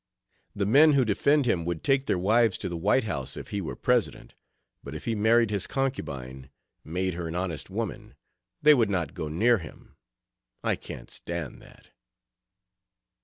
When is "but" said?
4.83-4.95